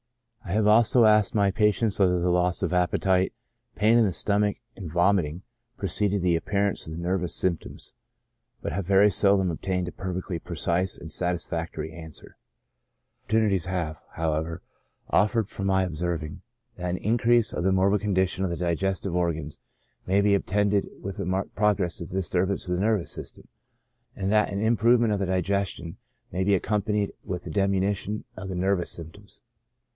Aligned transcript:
I 0.43 0.53
have 0.53 0.65
often 0.67 1.03
asked 1.05 1.35
my 1.35 1.51
patients 1.51 1.99
whether 1.99 2.19
the 2.19 2.31
loss 2.31 2.63
of 2.63 2.71
appe 2.71 2.99
tite, 2.99 3.33
pain 3.75 3.97
in 3.99 4.03
the 4.03 4.11
stomach, 4.11 4.57
and 4.75 4.89
vomiting, 4.91 5.43
preceded 5.77 6.23
the 6.23 6.35
ap 6.35 6.45
pearance 6.45 6.85
of 6.87 6.93
the 6.93 6.99
nervous 6.99 7.35
symptoms, 7.35 7.93
but 8.63 8.73
have 8.73 8.85
very 8.87 9.11
seldom 9.11 9.51
obtained 9.51 9.87
a 9.87 9.91
perfectly 9.91 10.39
precise 10.39 10.97
and 10.97 11.11
satisfactory 11.11 11.91
ansvirer; 11.91 12.33
oppor 13.29 13.29
tunities 13.29 13.67
have, 13.67 14.01
however, 14.13 14.63
offered 15.11 15.47
for 15.47 15.63
my 15.63 15.83
observing, 15.83 16.41
that 16.77 16.89
an 16.89 16.97
increase 16.97 17.53
of 17.53 17.63
the 17.63 17.71
morbid 17.71 18.01
condition 18.01 18.43
of 18.43 18.49
the 18.49 18.57
digestive 18.57 19.15
organs 19.15 19.59
may 20.07 20.19
be 20.19 20.33
attended 20.33 20.89
with 20.99 21.19
a 21.19 21.25
marked 21.25 21.53
progress 21.55 22.01
of 22.01 22.09
the 22.09 22.15
disturbance 22.15 22.67
of 22.67 22.73
the 22.75 22.81
nervous 22.81 23.11
system, 23.11 23.47
and 24.15 24.31
that 24.31 24.49
an 24.51 24.59
improvement 24.61 25.13
of 25.13 25.19
the 25.19 25.27
diges 25.27 25.67
tion 25.67 25.97
may 26.31 26.43
be 26.43 26.55
accompanied 26.55 27.13
with 27.23 27.45
a 27.45 27.51
diminution 27.51 28.25
of 28.35 28.49
the 28.49 28.55
nervous 28.55 28.89
symptoms. 28.91 29.43